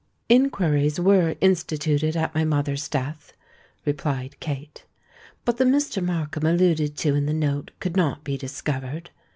[0.29, 3.33] "Inquiries were instituted at my mother's death,"
[3.85, 4.83] replied Kate;
[5.45, 6.03] "but the Mr.
[6.03, 9.11] Markham alluded to in the note could not be discovered.